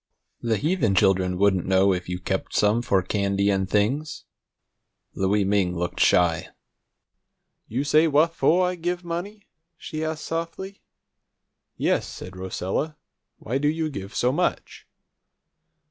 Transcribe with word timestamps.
The 0.41 0.57
heathen 0.57 0.95
children 0.95 1.37
wouldn't 1.37 1.67
know 1.67 1.93
if 1.93 2.09
you 2.09 2.17
kept 2.19 2.55
some 2.55 2.81
for 2.81 3.03
candy 3.03 3.51
and 3.51 3.69
things." 3.69 4.23
Louie 5.13 5.43
Ming 5.43 5.75
looked 5.77 5.99
shy. 5.99 6.49
"You 7.67 7.83
say 7.83 8.07
wha' 8.07 8.25
fo' 8.25 8.61
I 8.61 8.73
give 8.73 9.03
money?" 9.03 9.47
she 9.77 10.03
asked 10.03 10.25
softly. 10.25 10.81
"Yes," 11.77 12.07
said 12.07 12.35
Rosella. 12.35 12.97
"Why 13.37 13.59
do 13.59 13.67
you 13.67 13.91
give 13.91 14.15
so 14.15 14.31
much?" 14.31 14.87